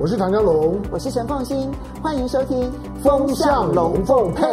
[0.00, 1.68] 我是唐江龙，我是陈凤新，
[2.00, 2.56] 欢迎收听
[3.02, 4.44] 《风向龙凤配》。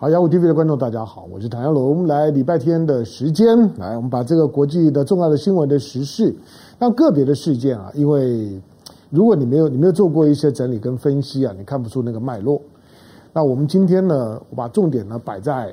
[0.00, 2.08] 好，雅虎 TV 的观众大家好，我是唐江龙。
[2.08, 3.46] 来，礼拜天的时间，
[3.78, 6.34] 来，我们把这个国际的重要的新闻的时事，
[6.76, 8.60] 让个别的事件啊，因为
[9.10, 12.60] 如果你没有你没有做过一些整理跟分析啊，你看不出那个脉络。
[13.32, 15.72] 那我们今天呢，我把重点呢摆在。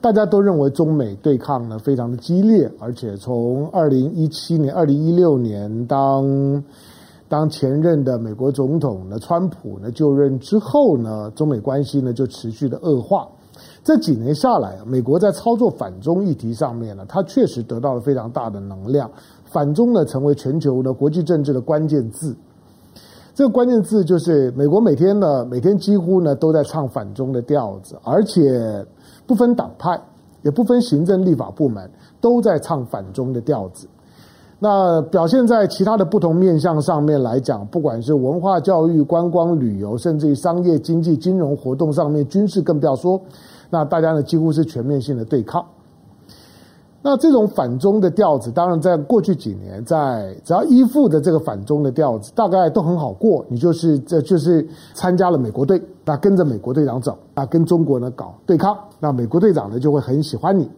[0.00, 6.62] 大家都认为中美对抗呢非常的激烈，而且从二零一七年、二零一六年当
[7.28, 13.28] 当前任的美国总统呢川普呢就任之后呢，中美关系呢就持续的恶化。
[13.82, 19.10] 这几年下来，美国在操作反中议题上面呢，它确实得到了非常大的能量，
[19.44, 22.36] 反中呢成为全球的国际政治的关键字。
[23.34, 28.84] 这个关键字就是美国每天呢，每天几乎呢都在唱反中的调子，而且。
[29.26, 29.98] 不分党派，
[30.42, 31.90] 也不分行政立法部门，
[32.20, 33.88] 都在唱反中的调子。
[34.60, 43.20] 那表现在其他的不同面向上面来讲，不管是文化、教育、观光、旅游，甚至于商业、经济、金融活动上面，军事更不要说。
[43.68, 45.64] 那大家呢，几乎是全面性的对抗。
[47.02, 53.44] 那这种反中的调子，当然在过去几年，在只要依附的这个反中的调子，大概都很好过。
[53.48, 60.70] 你就是这就是参加了美国队，那跟着美国队长走，啊，跟中国呢搞对抗，那美国队长呢就会很喜欢你。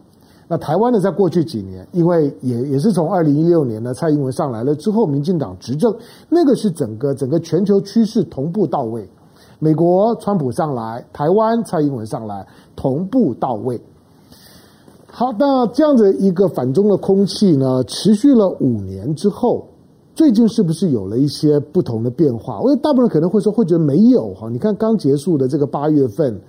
[0.47, 5.93] 那台湾呢，在过去几年，因为也也是从二零一六年呢，蔡英文上来了之后，民进党执政，
[6.29, 9.07] 那个是整个整个全球趋势同步到位。
[9.59, 13.81] 美国川普上来，台湾蔡英文上来，同步到位。
[15.07, 19.67] 好，那这样子一个反中的空气呢，持续了五年之后，
[20.13, 22.59] 最近是不是有了一些不同的变化？
[22.59, 24.47] 我觉得大部分人可能会说，会觉得没有哈。
[24.47, 26.39] 你看刚结束的这个八月份，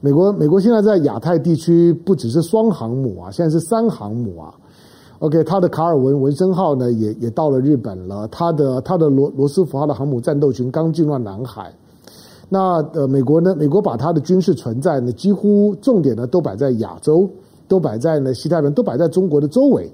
[0.00, 4.54] 美国美国现在在亚太地区不只是双航母啊，现在是三航母啊。
[5.18, 11.72] OK，它的卡尔文文森号呢也也到了日本了，它的它的罗罗斯福号的航母战斗群刚进入南海。
[12.48, 17.28] 那呃，美国呢，美国把它的军事存在呢，几乎重点呢都摆在亚洲。
[17.68, 19.92] 都摆在呢西太平洋，都摆在中国的周围。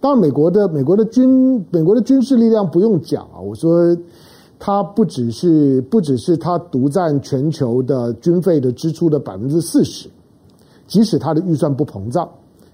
[0.00, 3.96] 当然，美国的美国的军美国的军事力量不用讲啊，我说
[4.58, 10.08] 它不只是不只是它独占全球的军费的支出的百分之四十，
[10.86, 12.28] 即使它的预算不膨胀，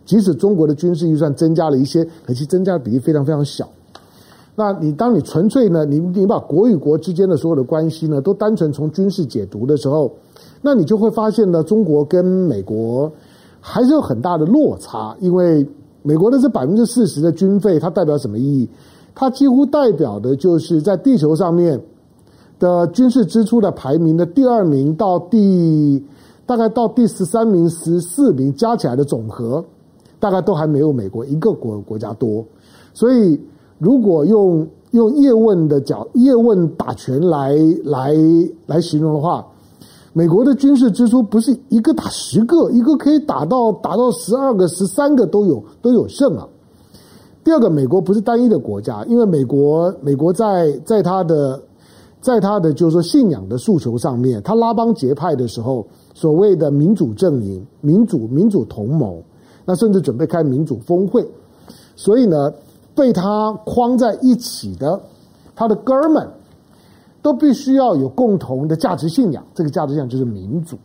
[0.05, 3.69] 即使中国的军事预算增加了一些，可惜增加的比例非常非常小。
[4.57, 10.13] 那你当你纯粹呢，你你把国与国之间的所有的关系呢，都单纯从军事解读的时候，
[10.63, 13.13] 那你就会发现呢，中国跟美国。
[13.67, 15.67] 还是有很大的落差，因为
[16.03, 18.69] 美国的这百分之四十的军费，它代表什么意义？
[19.15, 21.81] 它几乎代表的就是在地球上面
[22.59, 26.03] 的军事支出的排名的第二名到第
[26.47, 29.65] 大概到第十三名、十四名加起来的总和，
[30.19, 32.45] 大概都还没有美国一个国国家多。
[32.93, 33.41] 所以，
[33.79, 38.15] 如果用用叶问的角叶问打拳来来
[38.67, 39.47] 来形容的话。
[40.17, 46.47] 美国的军事支出不是一个打十个，一个可以打到打到十二个、十三个都有都有剩啊。
[47.45, 51.61] 第二个，美国不是单一的国家，因为美国美国在在他的
[52.21, 59.23] 在他的就是说信仰的诉求上面，他拉帮结派的时候，所谓的民主阵营、民主民主同盟，
[59.65, 61.25] 那甚至准备开民主峰会，
[61.95, 62.51] 所以呢，
[62.95, 64.99] 被他框在一起的
[65.55, 66.27] 他的哥们。
[67.25, 70.77] 都必须要有共同的价值信仰，这个价值信仰就是民主。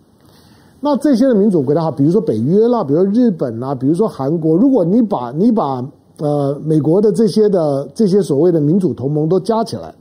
[0.79, 5.85] 那这些的民主国家哈，比如说北约啦，比如说日本啦，比如说韩国，如果你把你把
[6.19, 9.93] 呃美国的这些的这些所谓的民主同盟都加起来，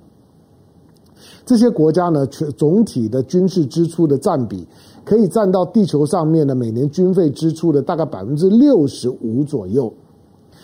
[1.47, 4.67] 这些国家呢，全总体的军事支出的占比
[5.05, 9.93] 可以占到地球上面的每年军费支出的大概百分之六十五左右，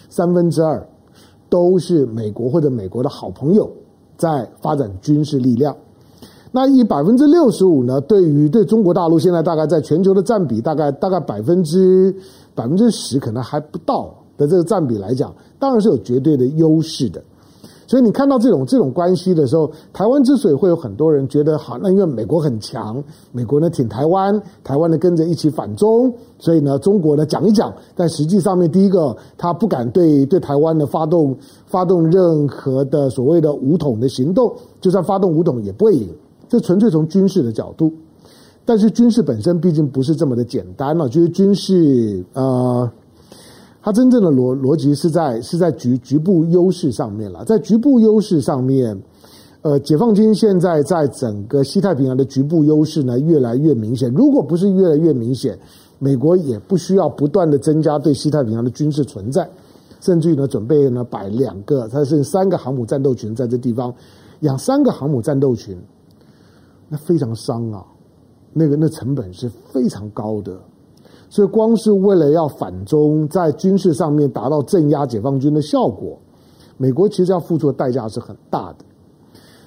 [0.09, 0.87] 三分之二
[1.49, 3.71] 都是美国或者美国的好朋友。
[4.17, 5.77] 在发展军事力量，
[6.53, 8.01] 那以百分之六十五呢？
[8.03, 12.15] 对于对中国大陆现在大概在全球的占比，大概大概百分之
[12.55, 17.23] 百分之十可能还不到的这个占比来讲，当然是有绝对的优势的。
[17.87, 31.37] 所以你看到这种这种关系的时候，台湾之所以会有很多人觉得好，那因为美国很强，美国呢挺台湾，台湾呢跟着一起反中，所以呢中国呢讲一讲，但实际上面第一个他不敢对对台湾呢发动
[31.67, 34.51] 发动任何的所谓的武统的行动，
[34.81, 36.09] 就算发动武统也不会赢，
[36.49, 37.93] 这纯粹从军事的角度，
[38.65, 42.91] 但是军事本身毕竟不是这么的简单了，就是军事呃。
[43.85, 48.99] 它真正的逻逻辑是在是在局局部优势上面了，在局部优势上面，
[49.61, 54.11] 呃，解放军现在在整个西太平洋的局部优势呢越来越明显。
[54.15, 55.59] 如果不是越来越明显，
[55.99, 59.47] 美国也不需要不断的增加对西太平洋的军事存在，
[60.01, 63.95] 甚至于呢准备呢摆两个，它是三个航母战斗群在这地方，
[64.41, 65.77] 养三个航母战斗群，
[66.89, 67.85] 那非常伤啊，
[68.55, 70.59] 那个那成本是非常高的。
[71.35, 76.17] 所以，光是为了要反中，在军事上面达到镇压解放军的效果，
[76.77, 78.85] 美国其实要付出的代价是很大的。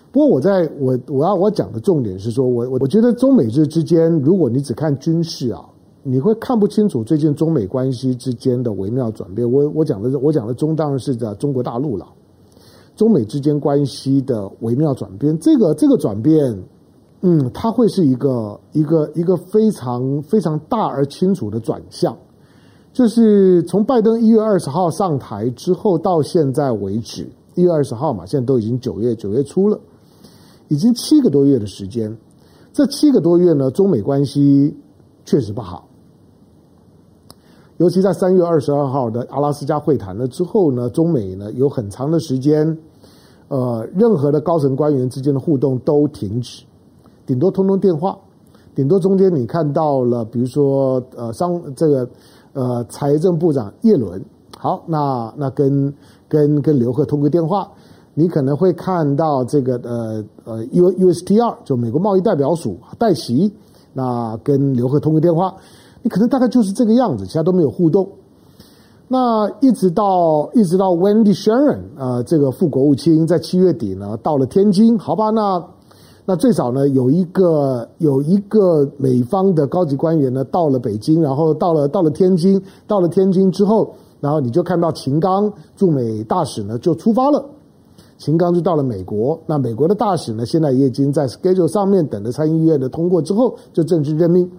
[0.10, 5.66] 不过，我在我我要我讲的重点是说，我我我觉得中美日之间，如果你只看军事啊，
[6.04, 9.52] 你会看不清楚最近中美关系之间的微妙转变。
[9.52, 12.08] 我我讲的我讲的中当然是在中国大陆了，
[12.96, 16.58] 中美之间关系的微妙转变，这个这个转变。
[17.22, 22.16] 嗯，它会是一个一个一个非常非常大而清楚的转向，
[22.94, 29.80] 就是从拜登一月二十号上台之后到现在为止，一月二十号嘛，现在都已经九月九月初了，
[30.68, 32.16] 已经七个多月的时间。
[32.72, 34.78] 这七个多月呢，中美关系
[35.26, 35.88] 确实不好，
[37.78, 42.78] 尤其在三月二十二号的阿拉斯加会谈了之后呢，中美呢有很长的时间，
[43.48, 46.64] 呃，任何的高层官员之间的互动都停止。
[47.28, 48.18] 顶多通通电话，
[48.74, 52.10] 顶多中间你看到了，比如说呃商这个
[52.54, 54.24] 呃财政部长叶伦，
[54.58, 55.94] 好，那那跟
[56.30, 57.70] 跟跟刘鹤通个电话，
[58.14, 63.52] 你可能会看到这个呃呃 U USTR 就美国贸易代表署戴琪，
[63.92, 65.54] 那跟刘鹤通个电话，
[66.02, 68.08] 你可能大概就是这个样子，其他都没有互动。
[69.10, 75.62] 那一直到一直到 Wendy Sherman 呃这个副国务卿在七月底呢到了天津，好吧那。
[76.30, 87.46] 那最早呢，有一个有一个美方的高级官员呢到了北京，然后到了到了天津，到了天津之后，然后你就看到秦刚驻美大使呢就出发了，
[88.18, 89.40] 秦刚就到了美国。
[89.46, 94.52] 那美国的大使呢，现在也已经在 schedule 上面等着参议院的通过之后就正式任命。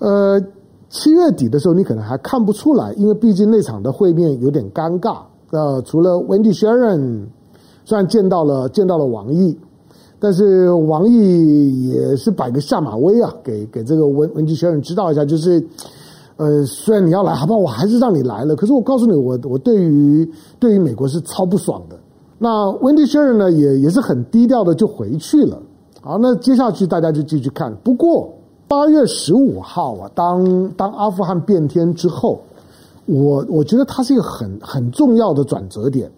[0.00, 0.42] 呃，
[0.90, 5.18] 七月底的时候你可能还看不出来，因为毕竟那场的会面有点尴尬。
[5.52, 7.26] 呃，除了 Wendy Sharon，
[7.84, 9.56] 虽然见到了见到了王毅。
[10.20, 15.64] 但是王毅也是摆个下马威啊，给给这个文文吉学人知道一下，就是，
[16.36, 18.56] 呃，虽然你要来，好吧，我还是让你来了。
[18.56, 20.28] 可是我告诉你，我我对于
[20.58, 21.96] 对于美国是超不爽的。
[22.36, 25.56] 那温迪先生呢，也也是很低调的就回去了。
[26.00, 27.72] 好，那接下去大家就继续看。
[27.84, 28.28] 不过
[28.66, 32.40] 八月十五号啊，当当阿富汗变天之后，
[33.06, 36.10] 我我觉得它是一个很很重要的转折点。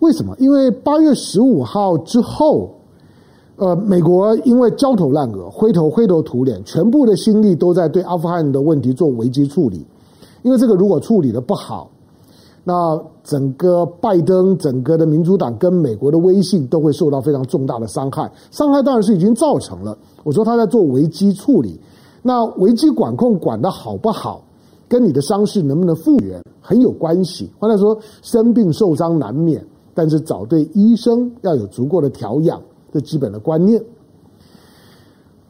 [0.00, 0.36] 为什么？
[0.38, 2.70] 因为八月十五号之后。
[3.62, 9.86] 呃，美国因为焦头烂额、灰头灰头土脸，全部的心力都在对阿富汗的问题做危机处理。
[10.42, 11.88] 因为这个如果处理的不好，
[12.64, 18.28] 那整个拜登、整个的民主党跟美国的威信都会受到非常重大的伤害。
[18.50, 19.96] 伤害当然是已经造成了。
[20.24, 21.78] 我说他在做危机处理，
[22.20, 24.42] 那危机管控管得好不好，
[24.88, 27.48] 跟你的伤势能不能复原很有关系。
[27.60, 29.64] 换句话说，生病受伤难免，
[29.94, 32.60] 但是找对医生要有足够的调养。
[32.92, 33.82] 的基本的观念，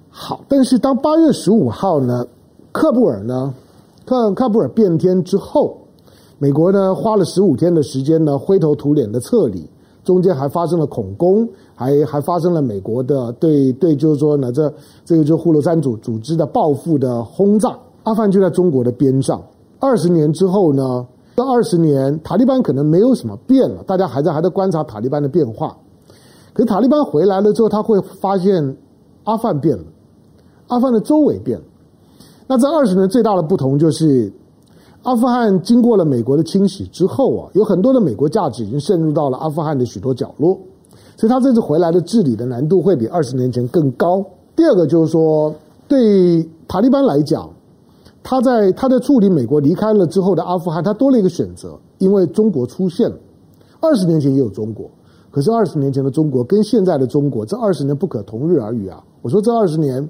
[0.09, 2.25] 好，但是当八月十五号呢，
[2.73, 3.53] 喀布尔呢，
[4.07, 5.77] 喀喀布尔变天之后，
[6.39, 9.69] 美国呢花了十五天的时间呢，灰头土脸的撤离，
[10.05, 14.73] 中间还发生了恐攻，还还发生了美国的对对，就是说呢，这
[15.05, 19.43] 这个就呼罗珊组组织的报复的轰炸，阿富汗就在中国的边上。
[19.81, 21.05] 二十年之后呢，
[21.35, 25.77] 这二十年塔利班可能没有什么变了，大家还在还在观察塔利班的变化。
[26.53, 28.77] 可塔利班回来了之后，他会发现
[29.25, 29.85] 阿富汗变了，
[30.69, 31.65] 阿富汗的周围变了。
[32.47, 34.31] 那这二十年最大的不同就是，
[35.03, 40.59] 阿富汗经过了美国的清洗之后啊，有很多的美国价值已经渗入到了阿富汗的许多角落，
[41.17, 44.23] 所以他这次回来的治理的难度会比二十年前更高。
[44.55, 45.55] 第二个就是说，
[45.89, 47.49] 对塔利班来讲，
[48.23, 53.17] 他在他在处理美国离开了之后的阿富汗，他多了一个选择，因为中国出现了。
[53.81, 54.91] 二十年前也有中国。
[55.33, 59.03] 可是二十年前的中国跟现在的中国，这二十年不可同日而语啊！
[59.23, 60.07] 我说这二十年，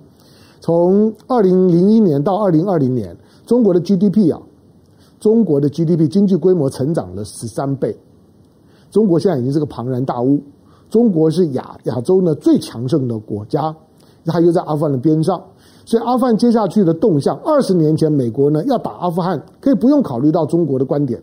[0.60, 4.42] 从二零零一年到二零二零年，中国的 GDP 啊，
[5.20, 7.96] 中国的 GDP 经济规模成长了十三倍。
[8.90, 10.42] 中国现在已经是个庞然大物，
[10.90, 13.72] 中国是亚亚洲呢最强盛的国家，
[14.26, 15.40] 它又在阿富汗的边上，
[15.84, 21.22] 所以阿富汗接下去的动向，二十年前美国呢要打阿富汗，可以不用考虑到中国的观点，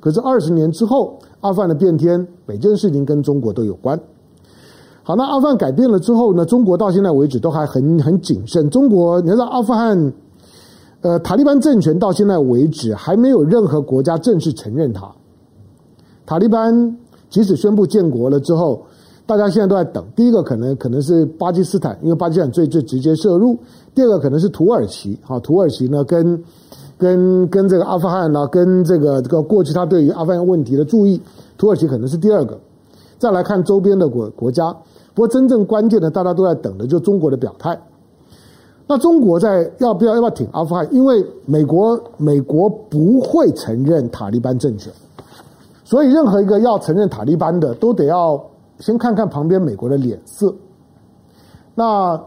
[0.00, 1.16] 可是二十年之后。
[1.40, 4.00] 阿富汗的变天，每件事情跟中国都有关。
[5.04, 6.44] 好，那阿富汗改变了之后呢？
[6.44, 8.68] 中国到现在为止都还很很谨慎。
[8.70, 10.12] 中国，你知道阿富汗，
[11.00, 15.08] 呃，塔利班政权到现在为止还没有任何国家正式承认它。
[16.26, 16.98] 塔利班
[17.30, 18.82] 即使宣布建国了之后，
[19.24, 20.04] 大家现在都在等。
[20.16, 23.54] 第一个可能可能是巴基斯坦，因为巴基斯坦最最直接涉入；
[23.94, 25.16] 第二个可能是土耳其。
[25.22, 26.42] 好，土耳其呢跟。
[26.98, 31.22] 跟跟这个阿富汗呢，跟这个这个过去他对于阿富汗问题的注意，
[31.56, 32.58] 土耳其可能是第二个。
[33.18, 34.76] 再来看周边的国国家。
[35.14, 37.76] 不过真正关键的，大家都在等的，就是中国的表态。
[38.86, 40.86] 那中国在要不要要不要挺阿富汗？
[40.92, 44.92] 因为美国美国不会承认塔利班政权，
[45.84, 48.40] 所以任何一个要承认塔利班的，都得要
[48.78, 50.54] 先看看旁边美国的脸色。
[51.74, 52.20] 那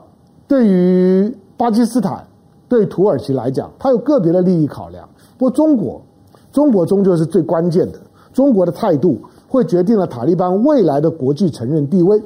[0.48, 2.28] 对于巴基斯坦、
[2.72, 5.10] 对土耳其来讲，它有个别的利益考量。
[5.38, 6.02] 不过中国，
[6.54, 8.00] 中国终究是最关键的，
[8.32, 12.18] 中国的态度会决定了塔利班未来的国际承认地位。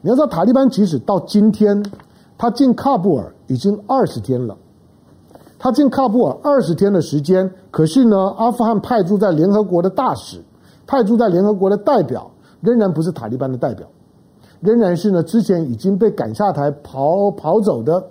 [0.00, 1.84] 你要知道，塔利班即使到今天，
[2.38, 4.56] 他进喀布尔已经二十天了。
[5.58, 10.40] 他进喀布尔二十天的时间，可是呢，阿富汗派驻在联合国的大使、
[10.86, 12.30] 派驻在联合国的代表，
[12.60, 13.88] 仍然不是塔利班的代表，
[14.60, 18.04] 仍然是呢之前已经被赶下台、跑跑走的、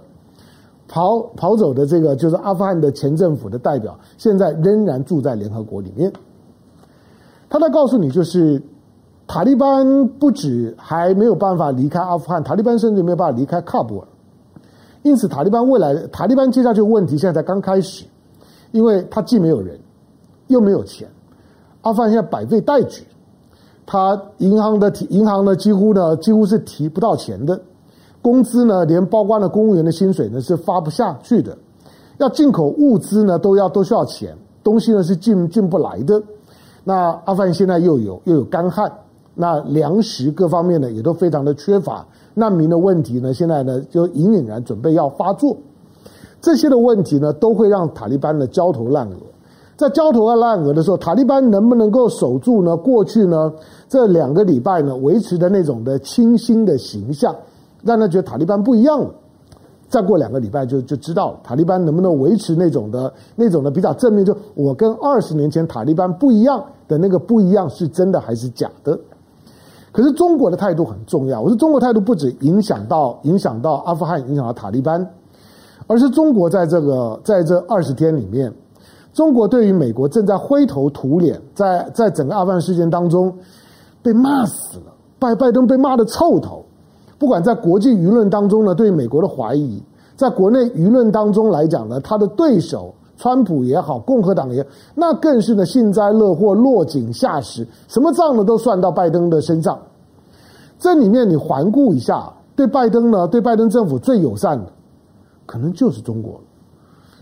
[0.91, 6.13] 跑跑走的这个就是阿富汗的前政府的代表，现在仍然住在联合国里面。
[7.49, 8.61] 他在告诉你，就是。
[9.27, 14.05] 塔利班不止还没有办法离开阿富汗，塔利班甚至没有办法离开喀布尔。
[15.03, 18.03] 因此，塔利班未来，塔利班接下去的问题现在才刚开始，
[18.73, 19.79] 因为他既没有人，
[20.47, 21.07] 又没有钱。
[21.81, 23.03] 阿富汗现在百废待举，
[23.85, 27.61] 他银行的银行呢几乎呢几乎是提不到钱的，
[28.21, 31.57] 工资呢连包括了公务员的薪水呢是发不下去的，
[32.17, 36.21] 要进口物资呢都要都需要钱，东西呢是进进不来的。
[36.83, 38.91] 那阿富汗现在又有又有干旱。
[39.33, 45.55] 那粮食各方面呢也都非常的缺乏，难民的问题呢现在呢就隐隐然准备要发作，
[46.41, 49.15] 这些的问题呢都会让塔利班呢焦头烂额。
[49.77, 52.75] 在焦头烂额的时候，塔利班能不能够守住呢？
[52.75, 53.51] 过去呢
[53.87, 57.33] 这两个礼拜呢维持的那种的清新的形象，
[57.83, 59.09] 让他觉得塔利班不一样了。
[59.89, 68.97] 再过两个礼拜就就知道，塔利班能不能维持那种的那种的比较正面，就我跟二十年前塔利班不一样的那个不一样是真的还是假的？
[69.91, 71.41] 可是中国的态度很重要。
[71.41, 75.05] 我说中国态度不止影响到影响到阿富汗，影响到塔利班，
[75.87, 78.49] 而是中国在这个在这二十天里面，
[79.11, 83.37] 中国对于美国正在灰头土脸，在在整个阿富汗事件当中
[84.01, 86.63] 被骂死了，拜拜登被骂的臭头。
[87.21, 89.79] 不管在国际舆论当中呢，对美国的怀疑，
[90.15, 92.91] 在国内舆论当中来讲呢，他的对手。
[93.17, 99.79] 川普也好，共和党也，那更是呢幸灾乐祸、落井下石，什么账呢都算到拜登的身上。
[100.79, 104.71] 这里面你环顾一下，对拜登呢，对拜登政府最友善的，
[105.45, 106.41] 可能就是中国。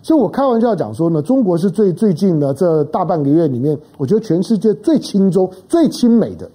[0.02, 6.50] 所以我开玩笑讲说呢，中国是最最近的这大半个月里面，我觉得全世界最亲中、最亲美的，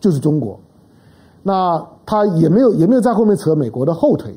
[0.00, 0.58] 就是中国。
[1.44, 4.36] 那他也没有也没有在后面扯美国的后腿。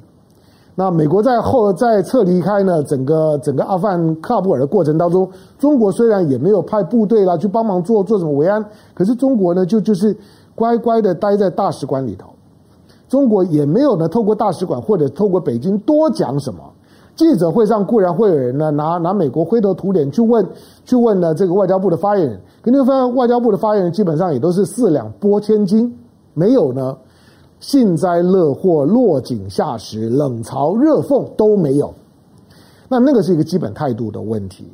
[0.76, 5.30] 那美国在后在撤离开呢，整个整个阿富汗喀布尔的过程当中，
[5.60, 8.66] 中国虽然也没有派部队啦去帮忙做做什么维安，
[8.96, 10.18] 可是中国呢就就是
[10.56, 12.30] 乖乖的待在大使馆里头，
[13.08, 16.60] 中国也没有呢透过大使馆或者透过北京多讲什么。
[17.16, 20.44] 记者会上固然会有人呢拿拿美国灰头土脸去问
[20.84, 25.96] 去问呢这个外交部的发言人，可你会发现外交部的发言人基本上也都是四两拨千斤，
[26.34, 26.98] 没有呢。
[27.64, 31.94] 幸灾乐祸、落井下石、冷嘲热讽都没有，
[32.90, 34.66] 那那个是一个基本态度的问题。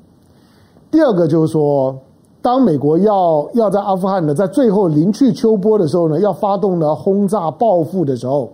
[0.90, 1.96] 第二个就是说，
[2.42, 8.50] 当美国要要在阿富汗呢，在最后临去秋波的时候呢，要发动呢轰炸报复的时候。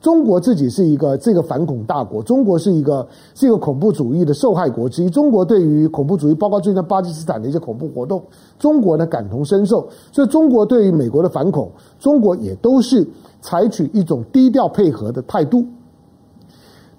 [0.00, 3.06] 中国自己是一个这个反恐大国，中国是一个
[3.36, 5.08] 是一个恐怖主义的受害国之一。
[5.08, 8.20] 中国对于恐怖主义，包括最近巴基斯坦的一些恐怖活动，
[8.58, 9.86] 中国呢感同身受。
[10.10, 13.06] 所以，中国对于美国的反恐，中国也都是
[13.42, 15.62] 采取一种低调配合的态度。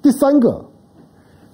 [0.04, 0.64] 第三个，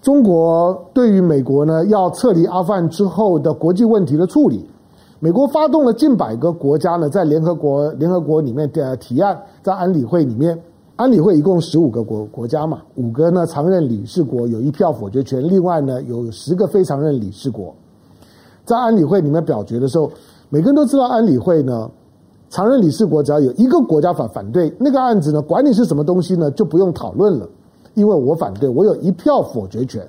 [0.02, 4.70] 中国对于美国呢要撤离阿富汗之后的国际问题的处理，
[5.22, 10.62] 美国发动了近百个国家呢在联合国联合国里面的提案，在安理会里面。
[10.96, 17.74] 安理会一共十五个国国家嘛，五个呢常任理事国有一票否决权，另外呢有十个非常任理事国。
[18.66, 20.12] 在安理会里面表决的时候，
[20.50, 21.90] 每个人都知道安理会呢
[22.50, 27.48] 常任理事国只要有一个国家反反对那个案子呢，管你是什么东西呢，就不用讨论了，
[27.94, 30.06] 因为我反对，我有一票否决权，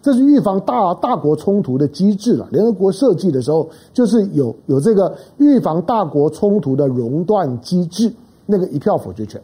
[0.00, 2.48] 这是预防大大国冲突的机制了。
[2.50, 8.12] 联合国设计的时候就是有有这个预防大国冲突的熔断机制，
[8.46, 9.40] 那个一票否决权。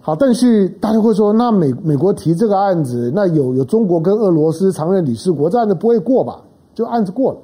[0.00, 6.42] 好，但是大家会说，那美美国提这个案子，那有有中国跟俄罗斯常任理事国，这案子不会过吧？
[6.74, 7.38] 就案子过了，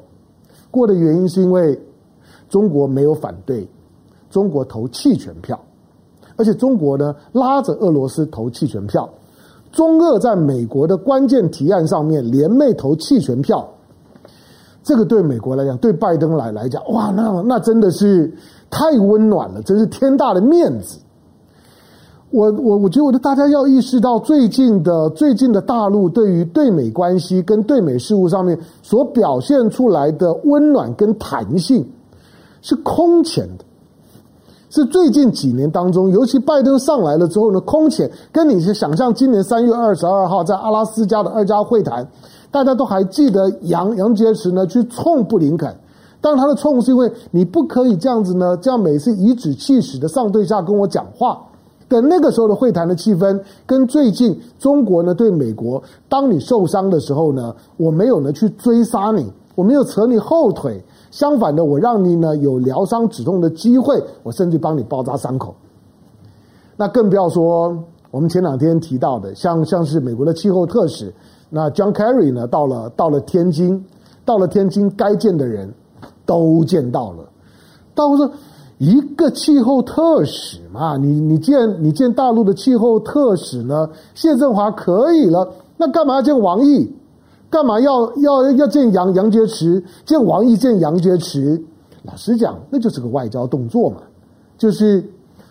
[0.71, 1.79] 过的原因是因为
[2.49, 3.69] 中国没有反对，
[4.31, 5.59] 中国投弃权票，
[6.37, 9.09] 而且中国呢拉着俄罗斯投弃权票，
[9.73, 13.69] 中俄在美国的关键提案上面联袂投弃权票，
[14.83, 18.33] 这个对美国来讲，对拜登来来讲，哇，那那真的是
[18.71, 20.99] 太温暖了，真是天大的面子。
[22.31, 31.87] 我我我觉得，大家要意识到，最近的最近的大陆对于对美关系跟对美事务上面所表现出来的温暖跟弹性，
[32.61, 33.65] 是空前的。
[34.71, 42.07] 是最近几年当中，尤其拜登上来了之后呢，空前跟你是想象，今年三月二十二号在阿拉斯加的二加会谈，
[42.51, 45.75] 大家都还记得杨杨洁篪呢去冲布林肯，
[46.21, 51.39] 但他的冲是因为你不可以这样子呢，这样每次颐指气使的上对下跟我讲话。
[51.89, 65.55] 的那个时候的会谈的气氛，跟最近中国呢对美国，当你受伤的时候呢，我没有呢去追杀你，我没有扯你后腿，相反的，我让你呢有疗伤止痛的机会，我甚至帮你包扎伤口。
[66.77, 67.77] 那更不要说
[68.11, 71.13] 我们前两天提到的，像像是美国的气候特使，
[71.51, 73.85] 那 John Kerry 呢到了到了天津，
[74.25, 75.73] 到了天津该见的人
[76.25, 77.29] 都见到了，
[77.95, 78.31] 到时候。
[78.81, 83.91] 一个气候特使嘛，你你见你见大陆的气候特使呢？
[84.15, 86.89] 谢振华可以了，那干嘛要见王毅？
[87.51, 89.83] 干嘛要要要见杨杨洁篪？
[90.05, 91.63] 见王毅见杨洁篪？
[92.03, 94.03] 老实讲，那就是个外交动作嘛，
[94.57, 95.05] 就是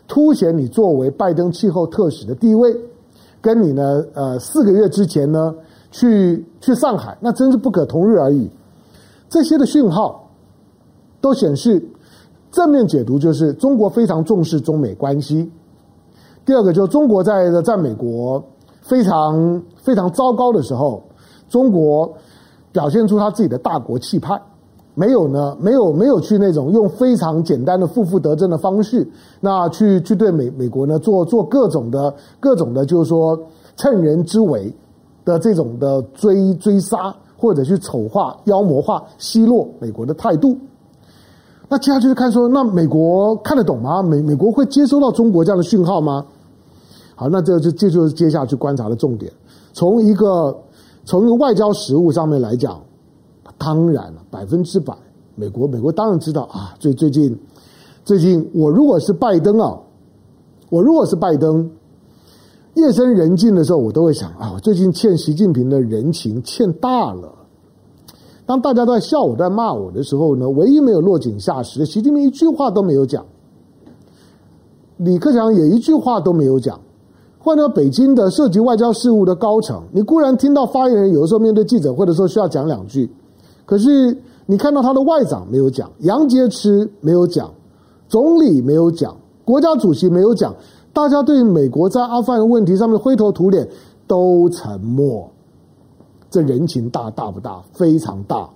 [0.07, 2.75] 凸显你作为拜登气候特使的地位，
[3.41, 5.53] 跟你呢呃四个月之前呢
[5.91, 8.49] 去去上海，那真是不可同日而语。
[9.29, 10.29] 这些的讯号
[11.21, 11.83] 都显示。
[12.49, 15.51] 正面解读就是中国非常重视中美关系。
[16.45, 18.41] 第二个就是中国在在美国
[18.81, 21.03] 非常非常糟糕的时候，
[21.49, 22.13] 中国
[22.71, 24.39] 表现出他自己的大国气派，
[24.93, 29.07] 没有呢，没有没有去那种用非常简单的负负得正的方式，
[29.39, 33.39] 那去去对美美国呢做做各种的各种的，就是说
[33.75, 34.73] 趁人之危
[35.23, 40.57] 的这种的追追杀，或者去丑化、妖魔化、奚落美国的态度。
[41.69, 44.01] 那接下去就看说，那美国看得懂吗？
[44.01, 46.25] 美美国会接收到中国这样的讯号吗？
[47.13, 49.31] 好，那这就这就是接下去观察的重点。
[49.73, 50.57] 从一个
[51.07, 52.81] 从一个外交实务上面来讲，
[53.57, 54.93] 当然了，百分之百，
[55.35, 56.75] 美国美国当然知道啊。
[56.79, 57.33] 最最近
[58.03, 59.79] 最近，我如果是拜登啊，
[60.69, 61.71] 我如果是拜登，
[62.73, 67.33] 夜深人静的时候，我都会想啊，最近欠习近平的人情欠大了。
[68.45, 73.25] 当大家都在笑我、在骂我的时候呢，唯一没有落井下石，习近平一句话都没有讲，
[74.97, 76.77] 李克强也一句话都没有讲。
[77.47, 83.09] 换到北京的涉及外交事务的高层，你固然听到发言人有的时候面对记者或者说需要讲两句，
[83.65, 87.49] 可是你看到他的外长没有讲，杨洁篪没有讲，
[88.09, 90.53] 总理没有讲，国家主席没有讲，
[90.91, 93.65] 大家对美国在阿富汗问题上面灰头土脸，
[94.07, 95.25] 都沉默。
[96.29, 97.63] 这人情大大不大？
[97.71, 98.49] 非常大，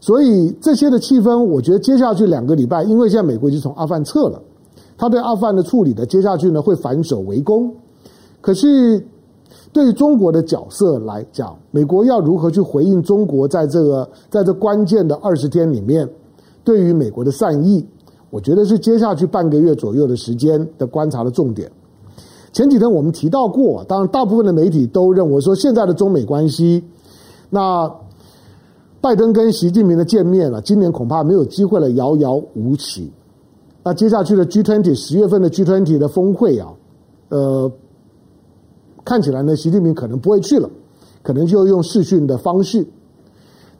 [0.00, 4.38] 所以这些的气氛，我觉得接下去两个礼拜，因为现在美国已经从阿富汗撤了，
[4.98, 7.74] 他对阿富汗的处理的，接下去呢会反守为攻。
[8.42, 9.02] 可是
[9.72, 16.06] 对于中国的角色来讲，美国要如何去回应中国在这个在这关键的二十天里面
[16.62, 17.82] 对于美国的善意，
[18.28, 21.70] 我觉得是接下去半个月左右的时间的观察的重点。
[22.52, 26.84] 前几天我们提到过，当然大部分的媒体都认为说，现在的中美关系，
[27.48, 27.90] 那
[29.00, 33.10] 拜登跟习近平的见面了，今年恐怕没有机会了，遥遥无期。
[33.82, 36.68] 那接下去的 G20 十月份的 G20 的峰会啊，
[37.30, 37.72] 呃，
[39.04, 40.70] 看起来呢，习近平可能不会去了，
[41.22, 42.86] 可能就用视讯的方式。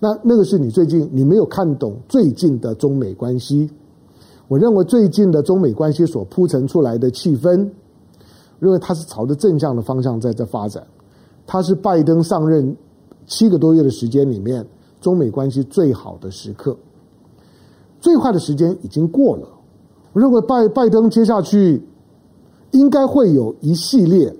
[0.01, 3.71] 那那个是你最近你没有看懂最近的中美关系，
[4.49, 7.71] 我认为最近的中美关系所铺陈出来的气氛。
[8.59, 10.87] 认为它是朝着正向的方向在这发展，
[11.49, 12.77] 它是拜登上任
[13.27, 14.65] 七个多月的时间里面，
[15.01, 16.77] 中美关系最好的时刻，
[18.01, 19.49] 最坏的时间已经过了。
[20.13, 21.83] 我认为拜拜登接下去
[22.71, 24.33] 应该会有一系列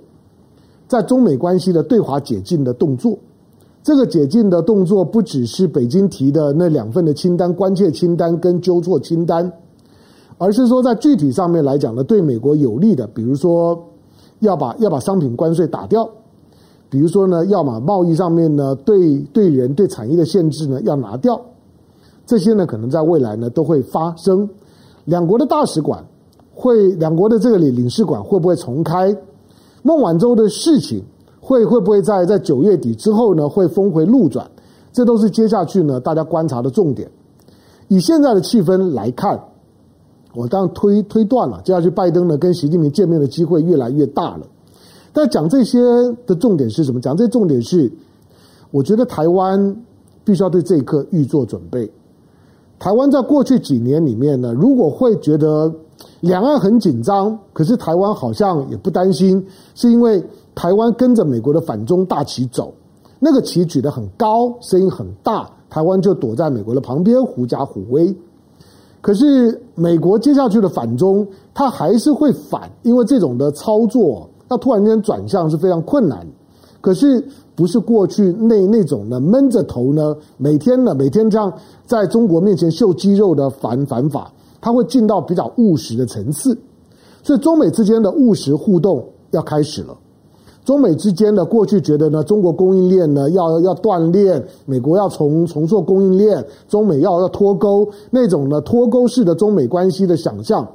[0.93, 3.17] 在中美关系的对华解禁的动作。
[3.81, 9.51] 这个解禁的动作不只是北京提的那两份的清单，关切清单跟纠错清单，
[10.37, 13.83] 而是说在具体上面来讲呢，对美国有利的，比如说。
[14.39, 16.09] 要把要把商品关税打掉，
[16.89, 21.39] 比如说呢，要把贸易上面呢对对人对产业的限制呢要拿掉，
[22.25, 24.49] 这些呢可能在未来呢都会发生。
[25.05, 26.03] 两国的大使馆
[26.53, 29.15] 会，两国的这个领领事馆会不会重开？
[29.83, 31.03] 孟晚舟的事情
[31.39, 34.49] 会会不会在在九月底之后呢会峰回路转？
[34.91, 37.11] 这都是接下去呢大家观察的重点。
[37.87, 39.39] 以现在的气氛来看。
[40.35, 44.47] 我当然推推断了，接下去拜登呢跟习近平见面的机会越来越大了。
[45.13, 45.79] 但讲这些
[46.25, 46.99] 的重点是什么？
[46.99, 47.91] 讲这重点是，
[48.71, 49.75] 我觉得台湾
[50.23, 51.87] 必须要对这一刻预做准备。
[52.79, 55.71] 台湾在过去几年里面呢，如果会觉得
[56.23, 60.23] 两岸很紧张，可是台湾好像也不担心，是因为
[60.55, 62.73] 台湾跟着美国的反中大旗走，
[63.19, 68.15] 那个旗举得很高，声音很大，台湾就躲在美国的旁边，狐假虎威。
[69.01, 76.25] 可是美国接下去的反中，他还是会反，因为这种的操作，要突然间转向是非常困难。
[76.79, 77.21] 可是
[77.53, 81.51] 不是过去那那种呢闷着头呢，每天呢每天这样
[81.85, 84.31] 在中国面前秀肌肉的反反法，
[84.63, 86.57] 他会进到比较务实的层次。
[87.21, 89.97] 所以中美之间的务实互动要开始了。
[90.63, 100.65] 中美之间的过去觉得呢，中国供应链呢要要断链，美国要重重做供应链，中美要要脱钩，那种呢脱钩式的中美关系的想象，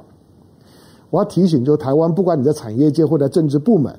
[1.09, 3.91] 我要提醒，就台湾，不管你在产业界或者政治部门。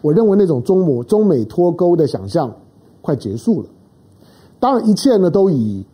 [0.00, 2.52] 我认为那种中美中美脱钩的想象
[3.00, 3.68] 快结束了。
[4.60, 5.84] 当然，一切呢都以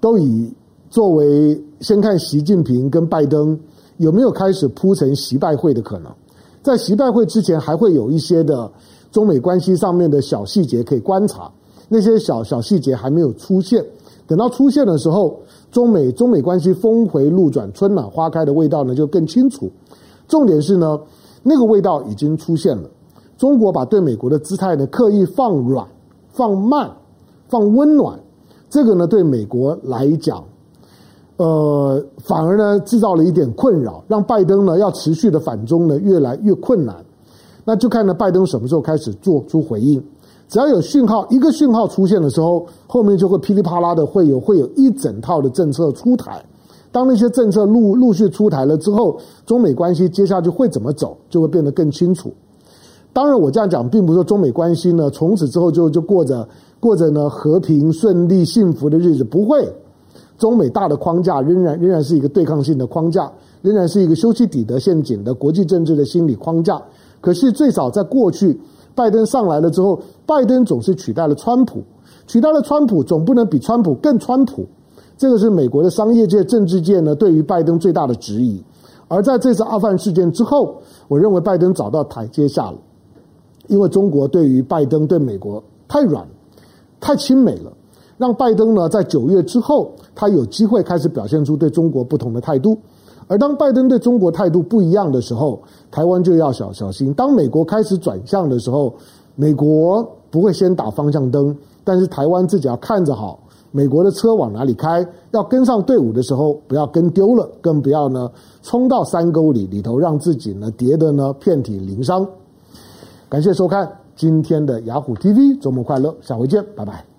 [0.00, 0.52] 都以
[0.90, 3.58] 作为先看习近平跟拜登
[3.98, 6.12] 有没有开始铺成习拜会的可能。
[6.62, 8.70] 在习拜会之前，还会有一些的
[9.10, 11.50] 中美关系上面的小细节可以观察。
[11.88, 13.84] 那些小小细节还没有出现，
[14.26, 19.70] 等到出现的时候，中美中美关系峰回路转、春暖花开的味道呢就更清楚。
[20.28, 21.00] 重点是呢，
[21.42, 22.90] 那个味道已经出现了。
[23.38, 25.86] 中国把对美国的姿态呢刻意放软、
[26.28, 26.90] 放慢、
[27.48, 28.20] 放温暖，
[28.68, 30.44] 这个呢对美国来讲，
[31.40, 36.94] 呃，反而呢制造了一点困扰，让拜登呢要持续的反中呢越来越困难。
[37.64, 40.02] 那就看呢拜登什么时候开始做出回应。
[40.48, 46.44] 只要有讯号，一个讯号出现的时候，后面就会噼里啪啦的会有会有一整套的政策出台。
[46.92, 52.30] 当那些政策陆陆续出台了之后，中美关系接下去会怎么走，就会变得更清楚。
[53.14, 56.46] 当然，我这样讲，并不是说中美关系呢，从此之后就就过着
[56.78, 59.24] 过着呢和平、顺利、幸福的日子。
[59.24, 59.72] 不会，
[60.40, 66.80] 中美大的框架仍然仍然是一个对抗性的框架，仍然是一个修昔底德陷阱的国际政治的心理框架。
[67.20, 68.58] 可是，最早在过去，
[68.94, 71.82] 拜登上来了之后，拜登总是取代了川普，
[72.26, 74.66] 取代了川普，总不能比川普更川普。
[75.18, 78.64] 这个是美国的商业界、政治界呢对于拜登最大的质疑。
[79.08, 82.78] 而在这次阿富汗事件之后，我认为拜登找到台阶下了。
[83.66, 86.26] 因为中国对于拜登对美国太软、
[86.98, 87.70] 太亲美了，
[88.16, 92.78] 让拜登呢在九月之后，他有机会开始表现出对中国不同的态度。
[93.26, 97.14] 而当拜登对中国态度不一样的时候，台湾就要小小心。
[97.14, 98.92] 当美国开始转向的时候，
[99.36, 103.38] 美国不会先打方向灯，但是台湾自己要看着好
[103.70, 108.28] 美国的车往哪里开，要跟上队伍的时候，不要跟丢了，更不要呢
[108.62, 112.26] 冲到山沟里里头，让自己呢跌得呢遍体鳞伤。
[113.28, 117.09] 感谢收看今天的雅虎 TV，周末快乐，下回见，拜拜。